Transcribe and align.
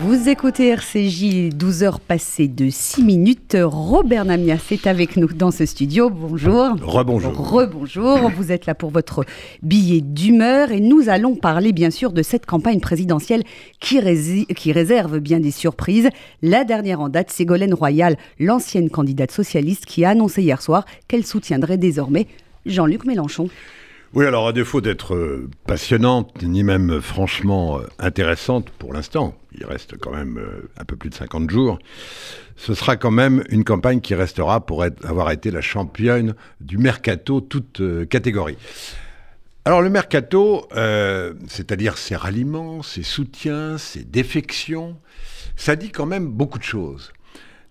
Vous 0.00 0.28
écoutez 0.28 0.68
RCJ, 0.68 1.48
12 1.48 1.82
heures 1.82 1.98
passées 1.98 2.46
de 2.46 2.70
6 2.70 3.02
minutes. 3.02 3.56
Robert 3.60 4.24
Namias 4.24 4.64
est 4.70 4.86
avec 4.86 5.16
nous 5.16 5.26
dans 5.26 5.50
ce 5.50 5.66
studio. 5.66 6.08
Bonjour. 6.08 6.76
Rebonjour. 6.80 7.50
Rebonjour. 7.50 8.30
Vous 8.30 8.52
êtes 8.52 8.66
là 8.66 8.76
pour 8.76 8.90
votre 8.90 9.24
billet 9.62 10.00
d'humeur 10.00 10.70
et 10.70 10.78
nous 10.78 11.08
allons 11.08 11.34
parler 11.34 11.72
bien 11.72 11.90
sûr 11.90 12.12
de 12.12 12.22
cette 12.22 12.46
campagne 12.46 12.78
présidentielle 12.78 13.42
qui, 13.80 13.98
qui 14.54 14.70
réserve 14.70 15.18
bien 15.18 15.40
des 15.40 15.50
surprises. 15.50 16.10
La 16.42 16.62
dernière 16.62 17.00
en 17.00 17.08
date, 17.08 17.30
Ségolène 17.30 17.74
Royal, 17.74 18.16
l'ancienne 18.38 18.90
candidate 18.90 19.32
socialiste 19.32 19.84
qui 19.84 20.04
a 20.04 20.10
annoncé 20.10 20.42
hier 20.42 20.62
soir 20.62 20.84
qu'elle 21.08 21.26
soutiendrait 21.26 21.76
désormais 21.76 22.28
Jean-Luc 22.66 23.04
Mélenchon. 23.04 23.48
Oui, 24.14 24.24
alors 24.24 24.48
à 24.48 24.54
défaut 24.54 24.80
d'être 24.80 25.14
euh, 25.14 25.50
passionnante, 25.66 26.42
ni 26.42 26.62
même 26.62 27.02
franchement 27.02 27.78
euh, 27.78 27.82
intéressante 27.98 28.70
pour 28.70 28.94
l'instant, 28.94 29.36
il 29.52 29.66
reste 29.66 29.98
quand 29.98 30.12
même 30.12 30.38
euh, 30.38 30.70
un 30.78 30.84
peu 30.86 30.96
plus 30.96 31.10
de 31.10 31.14
50 31.14 31.50
jours, 31.50 31.78
ce 32.56 32.72
sera 32.72 32.96
quand 32.96 33.10
même 33.10 33.44
une 33.50 33.64
campagne 33.64 34.00
qui 34.00 34.14
restera 34.14 34.64
pour 34.64 34.82
avoir 34.82 35.30
été 35.30 35.50
la 35.50 35.60
championne 35.60 36.34
du 36.62 36.78
mercato, 36.78 37.42
toute 37.42 37.82
catégorie. 38.08 38.56
Alors 39.66 39.82
le 39.82 39.90
mercato, 39.90 40.66
c'est-à-dire 41.46 41.98
ses 41.98 42.16
ralliements, 42.16 42.82
ses 42.82 43.04
soutiens, 43.04 43.78
ses 43.78 44.02
défections, 44.02 44.96
ça 45.54 45.76
dit 45.76 45.90
quand 45.90 46.06
même 46.06 46.26
beaucoup 46.26 46.58
de 46.58 46.64
choses. 46.64 47.12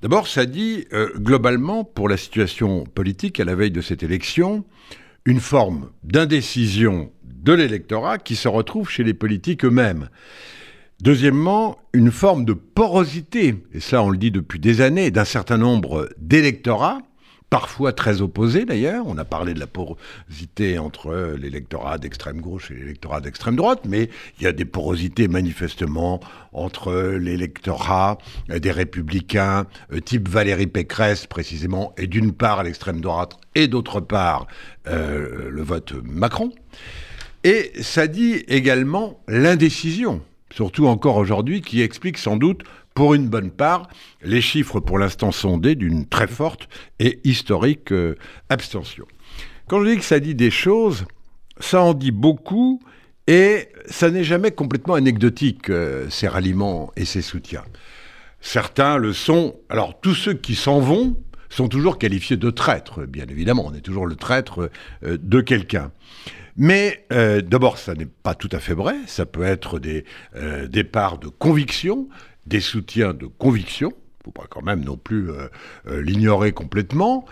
D'abord, 0.01 0.27
ça 0.27 0.45
dit 0.45 0.87
globalement, 1.17 1.83
pour 1.83 2.07
la 2.07 2.15
situation 2.15 2.85
politique 2.85 3.41
à 3.41 3.43
la 3.43 3.55
veille 3.55 3.71
de 3.71 3.81
cette 3.81 4.03
élection, 4.03 4.63
une 5.27 5.41
forme 5.41 5.89
d'indécision 6.05 7.11
de 7.25 7.51
l'électorat 7.51 8.17
qui 8.17 8.37
se 8.37 8.47
retrouve 8.47 8.89
chez 8.89 9.03
les 9.03 9.13
politiques 9.13 9.65
eux-mêmes. 9.65 10.07
Deuxièmement, 11.01 11.77
une 11.91 12.11
forme 12.11 12.45
de 12.45 12.53
porosité, 12.53 13.55
et 13.73 13.81
ça 13.81 14.01
on 14.01 14.09
le 14.09 14.17
dit 14.17 14.31
depuis 14.31 14.57
des 14.57 14.79
années, 14.79 15.11
d'un 15.11 15.25
certain 15.25 15.57
nombre 15.57 16.09
d'électorats 16.17 16.99
parfois 17.49 17.93
très 17.93 18.21
opposés 18.21 18.65
d'ailleurs. 18.65 19.05
On 19.07 19.17
a 19.17 19.25
parlé 19.25 19.53
de 19.53 19.59
la 19.59 19.67
porosité 19.67 20.77
entre 20.79 21.35
l'électorat 21.39 21.97
d'extrême 21.97 22.41
gauche 22.41 22.71
et 22.71 22.75
l'électorat 22.75 23.21
d'extrême 23.21 23.55
droite, 23.55 23.81
mais 23.85 24.09
il 24.39 24.43
y 24.43 24.47
a 24.47 24.51
des 24.51 24.65
porosités 24.65 25.27
manifestement 25.27 26.19
entre 26.53 26.93
l'électorat 27.19 28.17
des 28.49 28.71
républicains, 28.71 29.65
euh, 29.93 29.99
type 29.99 30.27
Valérie 30.27 30.67
Pécresse 30.67 31.27
précisément, 31.27 31.93
et 31.97 32.07
d'une 32.07 32.33
part 32.33 32.63
l'extrême 32.63 33.01
droite, 33.01 33.37
et 33.55 33.67
d'autre 33.67 33.99
part 33.99 34.47
euh, 34.87 35.49
le 35.49 35.61
vote 35.61 35.93
Macron. 36.03 36.51
Et 37.43 37.71
ça 37.81 38.07
dit 38.07 38.43
également 38.47 39.21
l'indécision, 39.27 40.21
surtout 40.51 40.87
encore 40.87 41.17
aujourd'hui, 41.17 41.61
qui 41.61 41.81
explique 41.81 42.17
sans 42.17 42.35
doute 42.35 42.63
pour 42.97 43.13
une 43.13 43.29
bonne 43.29 43.51
part, 43.51 43.89
les 44.23 44.41
chiffres 44.41 44.79
pour 44.79 44.97
l'instant 44.97 45.31
sondés 45.31 45.75
d'une 45.75 46.07
très 46.07 46.25
forte 46.25 46.67
et 46.97 47.19
historique 47.23 47.91
euh, 47.91 48.15
abstention. 48.49 49.05
Quand 49.67 49.83
je 49.83 49.91
dis 49.91 49.97
que 49.97 50.03
ça 50.03 50.19
dit 50.19 50.33
des 50.33 50.49
choses, 50.49 51.05
ça 51.59 51.79
en 51.79 51.93
dit 51.93 52.09
beaucoup 52.09 52.81
et 53.27 53.69
ça 53.85 54.09
n'est 54.09 54.23
jamais 54.23 54.49
complètement 54.49 54.95
anecdotique, 54.95 55.69
euh, 55.69 56.09
ces 56.09 56.27
ralliements 56.27 56.91
et 56.95 57.05
ces 57.05 57.21
soutiens. 57.21 57.65
Certains 58.41 58.97
le 58.97 59.13
sont. 59.13 59.59
Alors 59.69 60.01
tous 60.01 60.15
ceux 60.15 60.33
qui 60.33 60.55
s'en 60.55 60.79
vont 60.79 61.21
sont 61.49 61.67
toujours 61.67 61.99
qualifiés 61.99 62.37
de 62.37 62.49
traîtres, 62.49 63.05
bien 63.05 63.27
évidemment. 63.29 63.67
On 63.67 63.75
est 63.75 63.81
toujours 63.81 64.07
le 64.07 64.15
traître 64.15 64.71
euh, 65.03 65.19
de 65.21 65.41
quelqu'un. 65.41 65.91
Mais 66.59 67.05
d'abord, 67.11 67.77
ça 67.77 67.93
n'est 67.93 68.07
pas 68.07 68.33
tout 68.33 68.49
à 68.51 68.57
fait 68.57 68.73
vrai. 68.73 68.95
Ça 69.05 69.27
peut 69.27 69.43
être 69.43 69.77
des 69.77 70.05
départs 70.67 71.19
de 71.19 71.27
conviction, 71.27 72.09
des 72.47 72.61
soutiens 72.61 73.13
de 73.13 73.25
conviction, 73.25 73.91
faut 74.23 74.31
pas 74.31 74.47
quand 74.49 74.63
même 74.63 74.83
non 74.83 74.97
plus 74.97 75.29
euh, 75.29 75.47
euh, 75.87 76.01
l'ignorer 76.01 76.51
complètement. 76.51 77.25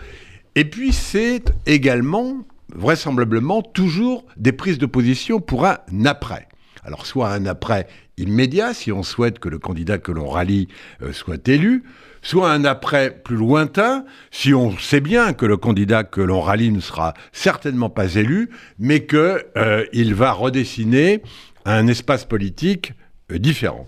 Et 0.54 0.64
puis 0.64 0.92
c'est 0.92 1.52
également, 1.66 2.46
vraisemblablement, 2.74 3.62
toujours 3.62 4.24
des 4.36 4.52
prises 4.52 4.78
de 4.78 4.86
position 4.86 5.40
pour 5.40 5.66
un 5.66 5.78
après. 6.04 6.48
Alors 6.84 7.06
soit 7.06 7.30
un 7.30 7.46
après 7.46 7.86
immédiat, 8.16 8.72
si 8.72 8.92
on 8.92 9.02
souhaite 9.02 9.38
que 9.38 9.48
le 9.48 9.58
candidat 9.58 9.98
que 9.98 10.12
l'on 10.12 10.28
rallie 10.28 10.68
euh, 11.02 11.12
soit 11.12 11.46
élu, 11.48 11.84
soit 12.22 12.50
un 12.50 12.64
après 12.64 13.10
plus 13.10 13.36
lointain, 13.36 14.04
si 14.30 14.54
on 14.54 14.76
sait 14.78 15.00
bien 15.00 15.32
que 15.32 15.46
le 15.46 15.56
candidat 15.56 16.04
que 16.04 16.20
l'on 16.20 16.40
rallie 16.40 16.70
ne 16.70 16.80
sera 16.80 17.14
certainement 17.32 17.90
pas 17.90 18.14
élu, 18.14 18.50
mais 18.78 19.06
qu'il 19.06 20.14
va 20.14 20.32
redessiner 20.32 21.22
un 21.64 21.86
espace 21.86 22.24
politique 22.24 22.94
différent. 23.30 23.86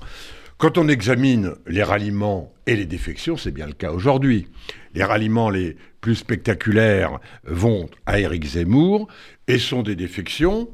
Quand 0.59 0.77
on 0.77 0.89
examine 0.89 1.55
les 1.69 1.85
ralliements 1.85 2.53
et 2.67 2.75
les 2.75 2.85
défections, 2.85 3.37
c'est 3.37 3.53
bien 3.53 3.67
le 3.67 3.75
cas 3.75 3.93
aujourd'hui. 3.93 4.49
Les 4.93 5.05
ralliements 5.05 5.51
les 5.51 5.77
plus 6.01 6.17
spectaculaires 6.17 7.21
vont 7.45 7.89
à 8.07 8.19
Éric 8.19 8.45
Zemmour 8.45 9.07
et 9.47 9.61
sont 9.61 9.85
des 9.85 9.95
défections 9.95 10.69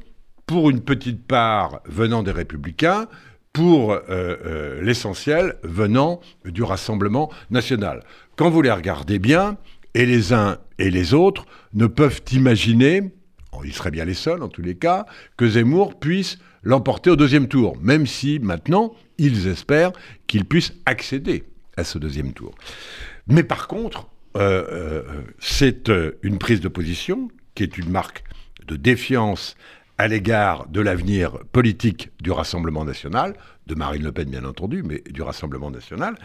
pour 0.47 0.71
une 0.71 0.81
petite 0.81 1.27
part 1.27 1.81
venant 1.85 2.23
des 2.23 2.31
républicains, 2.31 3.07
pour 3.53 3.93
euh, 3.93 4.01
euh, 4.09 4.81
l'essentiel 4.81 5.55
venant 5.61 6.19
du 6.45 6.63
Rassemblement 6.63 7.31
national. 7.51 8.03
Quand 8.37 8.49
vous 8.49 8.63
les 8.63 8.71
regardez 8.71 9.19
bien, 9.19 9.55
et 9.93 10.05
les 10.07 10.33
uns 10.33 10.57
et 10.79 10.89
les 10.89 11.13
autres 11.13 11.45
ne 11.73 11.85
peuvent 11.85 12.21
imaginer, 12.31 13.13
ils 13.63 13.73
seraient 13.73 13.91
bien 13.91 14.05
les 14.05 14.13
seuls 14.13 14.43
en 14.43 14.49
tous 14.49 14.61
les 14.61 14.75
cas, 14.75 15.05
que 15.37 15.47
Zemmour 15.47 15.99
puisse 15.99 16.37
l'emporter 16.63 17.11
au 17.11 17.15
deuxième 17.15 17.47
tour, 17.47 17.77
même 17.81 18.07
si 18.07 18.39
maintenant, 18.39 18.93
ils 19.17 19.47
espèrent 19.47 19.93
qu'ils 20.27 20.45
puissent 20.45 20.73
accéder 20.85 21.43
à 21.77 21.83
ce 21.83 21.97
deuxième 21.97 22.33
tour. 22.33 22.55
Mais 23.27 23.43
par 23.43 23.67
contre, 23.67 24.07
euh, 24.35 24.65
euh, 24.71 25.21
c'est 25.39 25.89
euh, 25.89 26.17
une 26.21 26.39
prise 26.39 26.59
de 26.59 26.67
position 26.67 27.29
qui 27.53 27.63
est 27.63 27.77
une 27.77 27.89
marque 27.89 28.23
de 28.67 28.75
défiance 28.75 29.55
à 29.97 30.07
l'égard 30.07 30.67
de 30.67 30.81
l'avenir 30.81 31.39
politique 31.51 32.11
du 32.21 32.31
Rassemblement 32.31 32.85
national, 32.85 33.35
de 33.67 33.75
Marine 33.75 34.03
Le 34.03 34.11
Pen 34.11 34.29
bien 34.29 34.45
entendu, 34.45 34.83
mais 34.83 35.01
du 35.09 35.21
Rassemblement 35.21 35.71
national. 35.71 36.15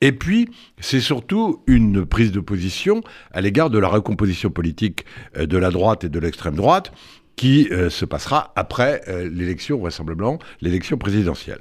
Et 0.00 0.12
puis, 0.12 0.50
c'est 0.78 1.00
surtout 1.00 1.62
une 1.66 2.04
prise 2.04 2.32
de 2.32 2.40
position 2.40 3.02
à 3.32 3.40
l'égard 3.40 3.70
de 3.70 3.78
la 3.78 3.88
recomposition 3.88 4.50
politique 4.50 5.04
de 5.36 5.58
la 5.58 5.70
droite 5.70 6.04
et 6.04 6.08
de 6.08 6.18
l'extrême 6.18 6.54
droite, 6.54 6.92
qui 7.36 7.68
euh, 7.70 7.90
se 7.90 8.04
passera 8.04 8.52
après 8.56 9.02
euh, 9.08 9.28
l'élection, 9.28 9.78
vraisemblablement, 9.78 10.38
l'élection 10.60 10.98
présidentielle. 10.98 11.60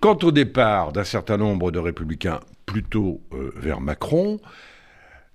Quant 0.00 0.18
au 0.22 0.32
départ 0.32 0.92
d'un 0.92 1.04
certain 1.04 1.36
nombre 1.36 1.70
de 1.70 1.78
républicains 1.78 2.40
plutôt 2.66 3.20
euh, 3.32 3.52
vers 3.56 3.80
Macron, 3.80 4.40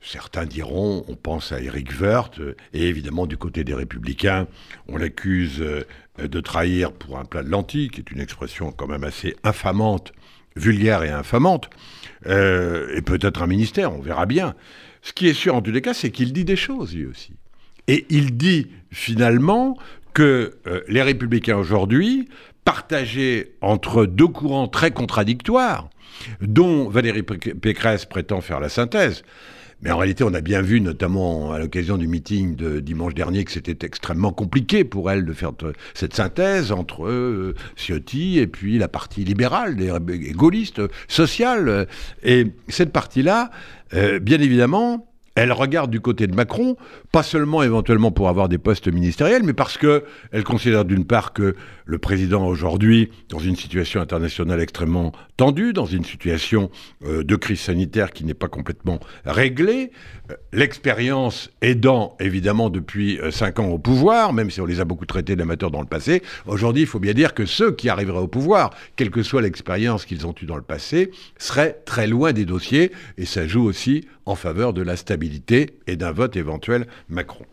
certains 0.08 0.46
diront, 0.46 1.06
on 1.08 1.16
pense 1.16 1.52
à 1.52 1.62
Éric 1.62 2.00
Woerth, 2.00 2.40
et 2.74 2.88
évidemment 2.88 3.26
du 3.26 3.38
côté 3.38 3.64
des 3.64 3.74
républicains, 3.74 4.48
on 4.88 4.98
l'accuse 4.98 5.64
de 6.18 6.40
trahir 6.40 6.92
pour 6.94 7.20
un 7.20 7.26
plat 7.26 7.44
de 7.44 7.50
lentilles, 7.50 7.90
qui 7.90 8.00
est 8.00 8.12
une 8.12 8.22
expression 8.22 8.72
quand 8.72 8.88
même 8.88 9.04
assez 9.04 9.36
infamante, 9.44 10.14
vulgaire 10.56 11.04
et 11.04 11.10
infamante, 11.10 11.70
et 12.26 13.02
peut-être 13.06 13.42
un 13.42 13.48
ministère, 13.48 13.94
on 13.94 14.02
verra 14.02 14.26
bien. 14.26 14.56
Ce 15.02 15.14
qui 15.14 15.28
est 15.28 15.34
sûr 15.34 15.56
en 15.56 15.62
tous 15.62 15.72
les 15.72 15.82
cas, 15.82 15.94
c'est 15.94 16.12
qu'il 16.12 16.34
dit 16.34 16.46
des 16.46 16.56
choses 16.56 16.96
lui 16.96 17.06
aussi. 17.06 17.34
Et 17.88 18.06
il 18.10 18.36
dit 18.36 18.68
finalement 18.92 19.78
que 20.14 20.58
euh, 20.68 20.82
les 20.88 21.02
républicains 21.02 21.58
aujourd'hui, 21.58 22.28
partagés 22.66 23.56
entre 23.62 24.06
deux 24.06 24.28
courants 24.28 24.68
très 24.68 24.92
contradictoires, 24.92 25.90
dont 26.42 26.90
Valérie 26.90 27.24
Pécresse 27.24 28.06
prétend 28.06 28.42
faire 28.42 28.60
la 28.60 28.70
synthèse, 28.70 29.24
mais 29.82 29.92
en 29.92 29.98
réalité, 29.98 30.24
on 30.24 30.34
a 30.34 30.42
bien 30.42 30.62
vu, 30.62 30.82
notamment 30.82 31.52
à 31.52 31.60
l'occasion 31.60 31.98
du 31.98 32.08
meeting 32.08 32.56
de 32.56 32.80
dimanche 32.80 33.14
dernier, 33.14 33.44
que 33.44 33.52
c'était 33.52 33.86
extrêmement 33.86 34.32
compliqué 34.32 34.84
pour 34.84 35.12
elle 35.12 35.26
de 35.26 35.34
faire 35.34 35.52
cette 35.94 36.16
synthèse 36.16 36.72
entre 36.72 37.06
euh, 37.06 37.54
Ciotti 37.76 38.40
et 38.40 38.48
puis 38.48 38.80
la 38.80 38.88
partie 38.88 39.24
libérale, 39.24 39.76
des 39.76 39.92
gaullistes, 40.32 40.82
sociale. 41.08 41.88
Et 42.24 42.48
cette 42.70 42.92
partie-là, 42.92 43.52
euh, 43.94 44.20
bien 44.20 44.42
évidemment, 44.42 45.08
elle 45.38 45.52
regarde 45.52 45.92
du 45.92 46.02
côté 46.02 46.26
de 46.26 46.34
Macron, 46.34 46.78
pas 47.12 47.22
seulement 47.22 47.62
éventuellement 47.62 48.10
pour 48.10 48.28
avoir 48.28 48.50
des 48.50 48.58
postes 48.58 48.88
ministériels, 48.88 49.44
mais 49.44 49.54
parce 49.54 49.78
qu'elle 49.78 50.44
considère 50.44 50.84
d'une 50.84 51.06
part 51.06 51.32
que 51.32 51.56
le 51.86 51.98
président 52.00 52.48
aujourd'hui, 52.48 53.12
dans 53.30 53.38
une 53.38 53.56
situation 53.56 54.02
internationale 54.02 54.60
extrêmement 54.60 55.12
tendue, 55.38 55.74
dans 55.74 55.86
une 55.86 56.04
situation 56.04 56.72
euh, 57.06 57.24
de 57.24 57.36
crise 57.36 57.60
sanitaire 57.60 58.14
qui 58.14 58.26
n'est 58.26 58.34
pas 58.34 58.48
complètement 58.48 59.00
réglée, 59.26 59.92
euh, 60.32 60.36
l'expérience 60.54 61.52
aidant 61.62 62.18
évidemment 62.20 62.72
depuis 62.72 63.20
euh, 63.20 63.30
cinq 63.30 63.60
ans 63.60 63.68
au 63.68 63.78
pouvoir, 63.78 64.34
même 64.34 64.50
si 64.50 64.60
on 64.60 64.66
les 64.66 64.80
a 64.80 64.86
beaucoup 64.86 65.06
traités 65.06 65.36
d'amateurs 65.36 65.70
dans 65.70 65.82
le 65.82 65.88
passé, 65.88 66.24
aujourd'hui 66.48 66.82
il 66.82 66.88
faut 66.88 67.00
bien 67.00 67.14
dire 67.14 67.36
que 67.36 67.46
ceux 67.46 67.72
qui 67.72 67.90
arriveraient 67.90 68.18
au 68.18 68.28
pouvoir, 68.28 68.72
quelle 68.96 69.12
que 69.12 69.22
soit 69.22 69.44
l'expérience 69.44 70.06
qu'ils 70.06 70.26
ont 70.26 70.34
eue 70.42 70.48
dans 70.48 70.58
le 70.58 70.64
passé, 70.64 71.12
seraient 71.38 71.80
très 71.86 72.08
loin 72.08 72.34
des 72.34 72.46
dossiers, 72.46 72.92
et 73.20 73.26
ça 73.26 73.46
joue 73.46 73.64
aussi 73.64 74.08
en 74.26 74.36
faveur 74.36 74.74
de 74.74 74.82
la 74.82 74.96
stabilité 74.98 75.27
et 75.88 75.96
d'un 75.96 76.12
vote 76.12 76.36
éventuel 76.36 76.88
Macron. 77.10 77.46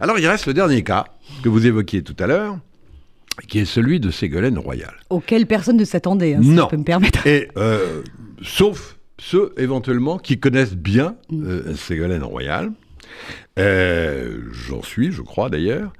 Alors 0.00 0.18
il 0.18 0.26
reste 0.26 0.46
le 0.46 0.54
dernier 0.54 0.82
cas 0.82 1.04
que 1.42 1.48
vous 1.48 1.66
évoquiez 1.66 2.02
tout 2.02 2.16
à 2.18 2.26
l'heure, 2.26 2.58
qui 3.48 3.58
est 3.58 3.64
celui 3.64 4.00
de 4.00 4.10
Ségolène 4.10 4.58
Royal. 4.58 4.94
Auquel 5.10 5.46
personne 5.46 5.76
ne 5.76 5.84
s'attendait, 5.84 6.34
hein, 6.34 6.42
si 6.42 6.50
non. 6.50 6.64
je 6.64 6.70
peux 6.70 6.76
me 6.76 6.84
permettre. 6.84 7.26
Et 7.26 7.48
euh, 7.56 8.02
sauf 8.42 8.98
ceux 9.18 9.52
éventuellement 9.56 10.18
qui 10.18 10.38
connaissent 10.38 10.76
bien 10.76 11.16
euh, 11.32 11.74
Ségolène 11.74 12.24
Royal. 12.24 12.72
Euh, 13.58 14.40
j'en 14.52 14.82
suis, 14.82 15.12
je 15.12 15.22
crois 15.22 15.50
d'ailleurs. 15.50 15.92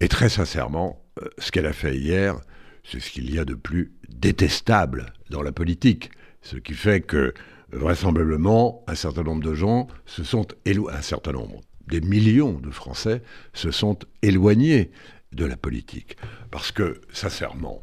Et 0.00 0.08
très 0.08 0.28
sincèrement, 0.28 1.02
ce 1.38 1.50
qu'elle 1.50 1.66
a 1.66 1.72
fait 1.72 1.96
hier, 1.96 2.36
c'est 2.84 3.00
ce 3.00 3.10
qu'il 3.10 3.34
y 3.34 3.38
a 3.38 3.44
de 3.44 3.54
plus 3.54 3.92
détestable 4.08 5.06
dans 5.30 5.42
la 5.42 5.52
politique. 5.52 6.10
Ce 6.42 6.56
qui 6.56 6.74
fait 6.74 7.00
que, 7.00 7.34
vraisemblablement, 7.72 8.84
un 8.86 8.94
certain 8.94 9.22
nombre 9.22 9.42
de 9.42 9.54
gens 9.54 9.88
se 10.06 10.24
sont 10.24 10.46
éloignés, 10.64 10.98
un 10.98 11.02
certain 11.02 11.32
nombre, 11.32 11.60
des 11.88 12.00
millions 12.00 12.54
de 12.54 12.70
Français 12.70 13.22
se 13.52 13.70
sont 13.70 13.98
éloignés 14.22 14.90
de 15.32 15.44
la 15.44 15.56
politique. 15.56 16.16
Parce 16.50 16.72
que, 16.72 17.00
sincèrement, 17.12 17.82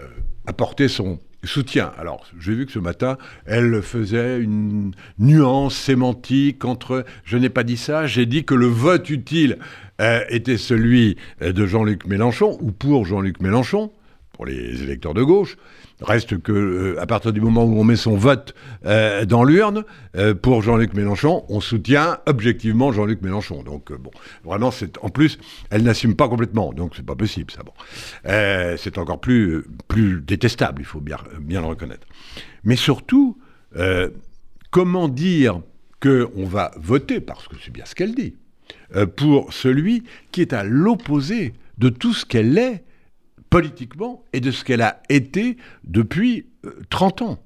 euh, 0.00 0.06
apporter 0.46 0.88
son 0.88 1.18
soutien. 1.44 1.92
Alors, 1.98 2.26
j'ai 2.38 2.54
vu 2.54 2.66
que 2.66 2.72
ce 2.72 2.78
matin, 2.78 3.18
elle 3.44 3.82
faisait 3.82 4.38
une 4.40 4.92
nuance 5.18 5.74
sémantique 5.74 6.64
entre 6.64 7.04
je 7.24 7.36
n'ai 7.36 7.50
pas 7.50 7.64
dit 7.64 7.76
ça, 7.76 8.06
j'ai 8.06 8.24
dit 8.26 8.44
que 8.44 8.54
le 8.54 8.66
vote 8.66 9.10
utile 9.10 9.58
euh, 10.00 10.24
était 10.30 10.56
celui 10.56 11.16
de 11.40 11.66
Jean-Luc 11.66 12.06
Mélenchon, 12.06 12.56
ou 12.60 12.72
pour 12.72 13.04
Jean-Luc 13.04 13.40
Mélenchon, 13.40 13.92
pour 14.34 14.44
les 14.44 14.82
électeurs 14.82 15.14
de 15.14 15.22
gauche. 15.22 15.56
Reste 16.00 16.42
que, 16.42 16.52
euh, 16.52 17.00
à 17.00 17.06
partir 17.06 17.32
du 17.32 17.40
moment 17.40 17.64
où 17.64 17.78
on 17.78 17.84
met 17.84 17.96
son 17.96 18.16
vote 18.16 18.54
euh, 18.84 19.24
dans 19.24 19.44
l'urne, 19.44 19.84
euh, 20.16 20.34
pour 20.34 20.60
Jean-Luc 20.60 20.92
Mélenchon, 20.92 21.44
on 21.48 21.60
soutient 21.60 22.18
objectivement 22.26 22.92
Jean-Luc 22.92 23.22
Mélenchon. 23.22 23.62
Donc, 23.62 23.92
bon, 23.92 24.10
vraiment, 24.44 24.70
en 25.00 25.08
plus, 25.08 25.38
elle 25.70 25.84
n'assume 25.84 26.16
pas 26.16 26.28
complètement, 26.28 26.72
donc 26.72 26.94
c'est 26.96 27.06
pas 27.06 27.14
possible, 27.14 27.50
ça. 27.52 27.62
Bon, 27.62 27.72
c'est 28.76 28.98
encore 28.98 29.20
plus, 29.20 29.64
plus 29.86 30.20
détestable, 30.20 30.82
il 30.82 30.84
faut 30.84 31.00
bien, 31.00 31.18
bien 31.40 31.60
le 31.60 31.68
reconnaître. 31.68 32.06
Mais 32.64 32.76
surtout, 32.76 33.38
comment 34.70 35.08
dire 35.08 35.60
qu'on 36.02 36.44
va 36.44 36.72
voter, 36.76 37.20
parce 37.20 37.46
que 37.46 37.54
c'est 37.64 37.72
bien 37.72 37.84
ce 37.84 37.94
qu'elle 37.94 38.14
dit, 38.14 38.34
pour 39.16 39.52
celui 39.52 40.02
qui 40.32 40.40
est 40.40 40.52
à 40.52 40.64
l'opposé 40.64 41.54
de 41.78 41.88
tout 41.88 42.12
ce 42.12 42.26
qu'elle 42.26 42.58
est 42.58 42.84
politiquement 43.54 44.24
et 44.32 44.40
de 44.40 44.50
ce 44.50 44.64
qu'elle 44.64 44.82
a 44.82 45.00
été 45.08 45.56
depuis 45.84 46.46
30 46.90 47.22
euh, 47.22 47.24
ans. 47.24 47.38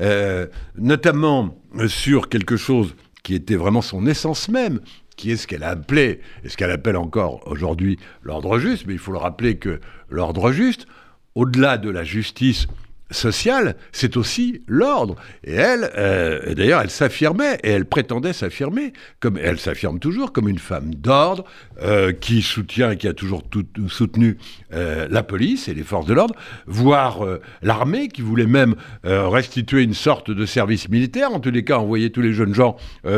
Euh, 0.00 0.46
notamment 0.76 1.56
euh, 1.78 1.88
sur 1.88 2.28
quelque 2.28 2.56
chose 2.56 2.94
qui 3.22 3.34
était 3.34 3.56
vraiment 3.56 3.80
son 3.80 4.06
essence 4.06 4.50
même, 4.50 4.80
qui 5.16 5.30
est 5.30 5.36
ce 5.36 5.46
qu'elle 5.46 5.62
a 5.62 5.70
appelé, 5.70 6.20
et 6.44 6.50
ce 6.50 6.56
qu'elle 6.58 6.70
appelle 6.70 6.98
encore 6.98 7.46
aujourd'hui 7.46 7.98
l'ordre 8.22 8.58
juste, 8.58 8.84
mais 8.86 8.92
il 8.92 8.98
faut 8.98 9.12
le 9.12 9.18
rappeler 9.18 9.56
que 9.56 9.80
l'ordre 10.10 10.52
juste, 10.52 10.86
au-delà 11.34 11.78
de 11.78 11.88
la 11.88 12.04
justice 12.04 12.66
sociale, 13.10 13.76
c'est 13.92 14.16
aussi 14.16 14.62
l'ordre. 14.66 15.16
Et 15.44 15.54
elle, 15.54 15.90
euh, 15.96 16.54
d'ailleurs, 16.54 16.82
elle 16.82 16.90
s'affirmait, 16.90 17.58
et 17.62 17.70
elle 17.70 17.86
prétendait 17.86 18.32
s'affirmer, 18.32 18.92
comme 19.20 19.38
elle 19.38 19.58
s'affirme 19.58 19.98
toujours, 19.98 20.32
comme 20.32 20.48
une 20.48 20.58
femme 20.58 20.94
d'ordre, 20.94 21.44
euh, 21.82 22.12
qui 22.12 22.42
soutient 22.42 22.90
et 22.90 22.96
qui 22.96 23.08
a 23.08 23.14
toujours 23.14 23.42
soutenu 23.88 24.36
euh, 24.72 25.06
la 25.10 25.22
police 25.22 25.68
et 25.68 25.74
les 25.74 25.82
forces 25.82 26.06
de 26.06 26.14
l'ordre, 26.14 26.34
voire 26.66 27.20
l'armée, 27.62 28.08
qui 28.08 28.22
voulait 28.22 28.46
même 28.46 28.74
restituer 29.04 29.82
une 29.82 29.94
sorte 29.94 30.30
de 30.30 30.46
service 30.46 30.88
militaire, 30.88 31.32
en 31.32 31.40
tous 31.40 31.50
les 31.50 31.64
cas 31.64 31.78
envoyer 31.78 32.10
tous 32.10 32.20
les 32.20 32.32
jeunes 32.32 32.54
gens 32.54 32.76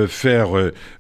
faire 0.08 0.50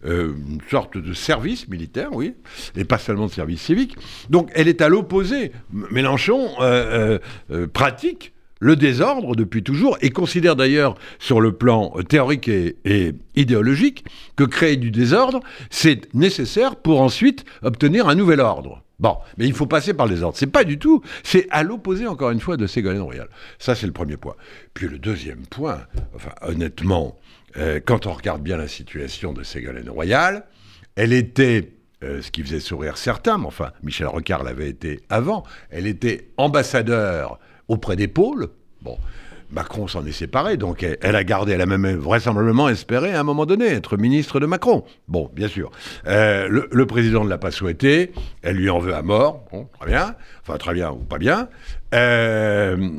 une 0.04 0.60
sorte 0.70 0.98
de 0.98 1.12
service 1.12 1.68
militaire, 1.68 2.10
oui, 2.12 2.34
et 2.76 2.84
pas 2.84 2.98
seulement 2.98 3.26
de 3.26 3.32
service 3.32 3.60
civique. 3.60 3.96
Donc 4.28 4.50
elle 4.54 4.68
est 4.68 4.80
à 4.80 4.88
l'opposé. 4.88 5.52
Mélenchon 5.90 6.48
pratique 7.72 8.32
le 8.60 8.76
désordre 8.76 9.34
depuis 9.34 9.62
toujours 9.62 9.98
et 10.02 10.10
considère 10.10 10.54
d'ailleurs 10.54 10.94
sur 11.18 11.40
le 11.40 11.52
plan 11.52 11.92
théorique 12.08 12.48
et, 12.48 12.76
idéologique 13.34 14.04
que 14.36 14.44
créer 14.44 14.76
du 14.76 14.90
désordre, 14.90 15.40
c'est 15.70 16.14
nécessaire 16.14 16.76
pour 16.76 17.00
ensuite 17.00 17.44
obtenir 17.62 18.08
un 18.08 18.14
nouvel 18.14 18.40
ordre. 18.40 18.84
Bon, 19.00 19.16
mais 19.38 19.46
il 19.46 19.54
faut 19.54 19.66
passer 19.66 19.94
par 19.94 20.06
le 20.06 20.14
désordre. 20.14 20.36
C'est 20.36 20.46
pas 20.46 20.64
du 20.64 20.78
tout. 20.78 21.02
C'est 21.24 21.46
à 21.50 21.62
l'opposé, 21.62 22.06
encore 22.06 22.30
une 22.30 22.40
fois, 22.40 22.58
de 22.58 22.66
Ségolène 22.66 23.00
Royal. 23.00 23.28
Ça, 23.58 23.74
c'est 23.74 23.86
le 23.86 23.92
premier 23.92 24.18
point. 24.18 24.36
Puis 24.74 24.88
le 24.88 24.98
deuxième 24.98 25.46
point, 25.46 25.80
enfin, 26.14 26.32
honnêtement, 26.42 27.18
euh, 27.56 27.80
quand 27.82 28.06
on 28.06 28.12
regarde 28.12 28.42
bien 28.42 28.58
la 28.58 28.68
situation 28.68 29.32
de 29.32 29.42
Ségolène 29.42 29.88
Royal, 29.88 30.44
elle 30.96 31.14
était 31.14 31.72
euh, 32.04 32.20
ce 32.20 32.30
qui 32.30 32.42
faisait 32.42 32.60
sourire 32.60 32.98
certains, 32.98 33.38
mais 33.38 33.46
enfin, 33.46 33.72
Michel 33.82 34.06
Rocard 34.06 34.42
l'avait 34.42 34.68
été 34.68 35.00
avant, 35.08 35.44
elle 35.70 35.86
était 35.86 36.28
ambassadeur 36.36 37.38
auprès 37.70 37.96
des 37.96 38.08
pôles. 38.08 38.48
Bon, 38.82 38.98
Macron 39.52 39.88
s'en 39.88 40.04
est 40.04 40.12
séparé, 40.12 40.56
donc 40.56 40.82
elle, 40.82 41.16
a 41.16 41.24
gardé, 41.24 41.52
elle 41.52 41.60
a 41.60 41.66
même 41.66 41.96
vraisemblablement 41.96 42.68
espéré 42.68 43.14
à 43.14 43.20
un 43.20 43.22
moment 43.22 43.46
donné 43.46 43.66
être 43.66 43.96
ministre 43.96 44.40
de 44.40 44.46
Macron. 44.46 44.84
Bon, 45.08 45.30
bien 45.34 45.48
sûr. 45.48 45.70
Euh, 46.06 46.66
le, 46.70 46.86
président 46.86 47.24
ne 47.24 47.28
l'a 47.28 47.38
pas 47.38 47.50
souhaité, 47.50 48.12
elle 48.42 48.56
lui 48.56 48.70
en 48.70 48.78
veut 48.78 48.94
à 48.94 49.02
mort, 49.02 49.44
bon, 49.52 49.68
très 49.78 49.90
bien, 49.90 50.14
enfin 50.42 50.58
très 50.58 50.74
bien 50.74 50.90
ou 50.90 50.98
pas 50.98 51.18
bien, 51.18 51.48
euh, 51.94 52.90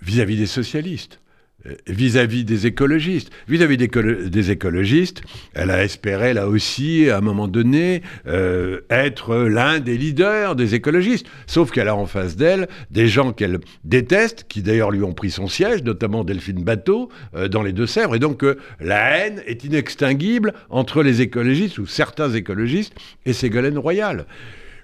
vis-à-vis 0.00 0.36
des 0.36 0.46
socialistes. 0.46 1.21
Euh, 1.66 1.74
vis-à-vis 1.86 2.44
des 2.44 2.66
écologistes. 2.66 3.30
Vis-à-vis 3.48 3.76
des, 3.76 4.50
écologistes, 4.50 5.22
elle 5.54 5.70
a 5.70 5.84
espéré 5.84 6.34
là 6.34 6.48
aussi, 6.48 7.08
à 7.08 7.18
un 7.18 7.20
moment 7.20 7.46
donné, 7.46 8.02
euh, 8.26 8.80
être 8.90 9.36
l'un 9.36 9.78
des 9.78 9.96
leaders 9.96 10.56
des 10.56 10.74
écologistes. 10.74 11.26
Sauf 11.46 11.70
qu'elle 11.70 11.88
a 11.88 11.94
en 11.94 12.06
face 12.06 12.36
d'elle 12.36 12.68
des 12.90 13.06
gens 13.06 13.32
qu'elle 13.32 13.60
déteste, 13.84 14.46
qui 14.48 14.62
d'ailleurs 14.62 14.90
lui 14.90 15.02
ont 15.02 15.12
pris 15.12 15.30
son 15.30 15.46
siège, 15.46 15.84
notamment 15.84 16.24
Delphine 16.24 16.64
Bateau, 16.64 17.10
euh, 17.34 17.46
dans 17.46 17.62
les 17.62 17.72
Deux-Sèvres. 17.72 18.16
Et 18.16 18.18
donc 18.18 18.44
la 18.80 19.18
haine 19.18 19.42
est 19.46 19.64
inextinguible 19.64 20.54
entre 20.68 21.02
les 21.02 21.20
écologistes, 21.20 21.78
ou 21.78 21.86
certains 21.86 22.30
écologistes, 22.32 22.94
et 23.24 23.32
Ségolène 23.32 23.78
Royal. 23.78 24.26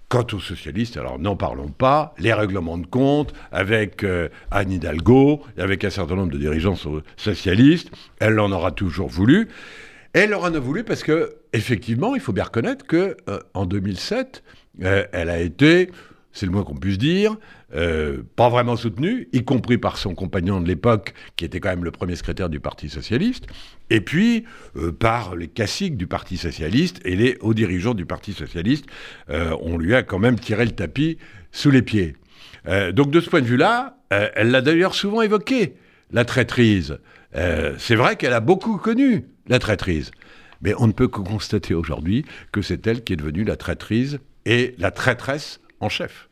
Quant 0.08 0.26
aux 0.32 0.40
socialistes, 0.40 0.96
alors 0.96 1.18
n'en 1.18 1.36
parlons 1.36 1.68
pas, 1.68 2.14
les 2.18 2.32
règlements 2.32 2.78
de 2.78 2.86
compte 2.86 3.34
avec 3.52 4.04
euh, 4.04 4.30
Anne 4.50 4.72
Hidalgo 4.72 5.42
avec 5.58 5.84
un 5.84 5.90
certain 5.90 6.14
nombre 6.16 6.32
de 6.32 6.38
dirigeants 6.38 6.76
socialistes, 7.18 7.90
elle 8.18 8.40
en 8.40 8.50
aura 8.50 8.72
toujours 8.72 9.08
voulu. 9.08 9.48
Elle 10.14 10.34
en 10.34 10.54
a 10.54 10.58
voulu 10.58 10.82
parce 10.82 11.02
que, 11.02 11.36
effectivement, 11.52 12.14
il 12.14 12.22
faut 12.22 12.32
bien 12.32 12.44
reconnaître 12.44 12.86
que 12.86 13.18
euh, 13.28 13.38
en 13.52 13.66
2007, 13.66 14.42
euh, 14.82 15.04
elle 15.12 15.28
a 15.28 15.40
été, 15.40 15.90
c'est 16.32 16.46
le 16.46 16.52
moins 16.52 16.62
qu'on 16.62 16.74
puisse 16.74 16.98
dire, 16.98 17.36
euh, 17.74 18.22
pas 18.36 18.48
vraiment 18.48 18.76
soutenu, 18.76 19.28
y 19.32 19.44
compris 19.44 19.78
par 19.78 19.98
son 19.98 20.14
compagnon 20.14 20.60
de 20.60 20.68
l'époque, 20.68 21.14
qui 21.36 21.44
était 21.44 21.60
quand 21.60 21.70
même 21.70 21.84
le 21.84 21.90
premier 21.90 22.16
secrétaire 22.16 22.48
du 22.48 22.60
Parti 22.60 22.88
socialiste, 22.88 23.46
et 23.90 24.00
puis 24.00 24.44
euh, 24.76 24.92
par 24.92 25.36
les 25.36 25.48
classiques 25.48 25.96
du 25.96 26.06
Parti 26.06 26.36
socialiste 26.36 27.00
et 27.04 27.16
les 27.16 27.36
hauts 27.40 27.54
dirigeants 27.54 27.94
du 27.94 28.06
Parti 28.06 28.32
socialiste. 28.32 28.86
Euh, 29.30 29.56
on 29.60 29.78
lui 29.78 29.94
a 29.94 30.02
quand 30.02 30.18
même 30.18 30.38
tiré 30.38 30.64
le 30.64 30.72
tapis 30.72 31.18
sous 31.50 31.70
les 31.70 31.82
pieds. 31.82 32.14
donc 32.92 33.10
de 33.10 33.20
ce 33.20 33.30
point 33.30 33.40
de 33.40 33.46
vue-là, 33.46 33.96
elle 34.10 34.50
l'a 34.50 34.60
d'ailleurs 34.60 34.94
souvent 34.94 35.22
évoqué, 35.22 35.76
la 36.10 36.26
traîtrise. 36.26 36.98
c'est 37.32 37.94
vrai 37.94 38.16
qu'elle 38.16 38.34
a 38.34 38.40
beaucoup 38.40 38.76
connu 38.76 39.24
la 39.46 39.58
traîtrise. 39.58 40.10
Mais 40.60 40.74
on 40.78 40.86
ne 40.86 40.92
peut 40.92 41.08
que 41.08 41.20
constater 41.20 41.72
aujourd'hui 41.72 42.24
que 42.52 42.60
c'est 42.60 42.86
elle 42.86 43.02
qui 43.02 43.14
est 43.14 43.16
devenue 43.16 43.44
la 43.44 43.56
traîtrise 43.56 44.18
et 44.44 44.74
la 44.78 44.90
traîtresse 44.90 45.60
en 45.80 45.88
chef. 45.88 46.28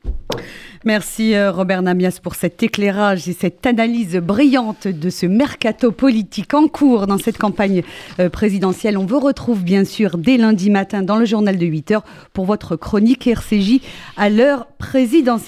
Merci 0.84 1.34
euh, 1.34 1.50
Robert 1.50 1.82
Namias 1.82 2.18
pour 2.22 2.34
cet 2.34 2.62
éclairage 2.62 3.28
et 3.28 3.32
cette 3.32 3.66
analyse 3.66 4.16
brillante 4.16 4.86
de 4.88 5.10
ce 5.10 5.26
mercato 5.26 5.92
politique 5.92 6.54
en 6.54 6.68
cours 6.68 7.06
dans 7.06 7.18
cette 7.18 7.38
campagne 7.38 7.82
euh, 8.20 8.28
présidentielle. 8.28 8.98
On 8.98 9.06
vous 9.06 9.20
retrouve 9.20 9.62
bien 9.62 9.84
sûr 9.84 10.18
dès 10.18 10.36
lundi 10.36 10.70
matin 10.70 11.02
dans 11.02 11.16
le 11.16 11.24
journal 11.24 11.58
de 11.58 11.66
8 11.66 11.90
heures 11.92 12.04
pour 12.32 12.44
votre 12.44 12.76
chronique 12.76 13.26
RCJ 13.26 13.80
à 14.16 14.30
l'heure 14.30 14.66
présidentielle. 14.78 15.46